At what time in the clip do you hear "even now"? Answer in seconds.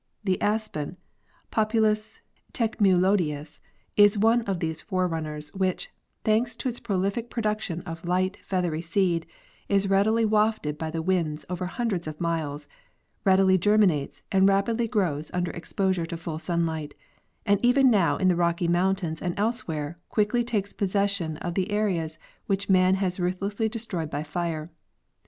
17.63-18.17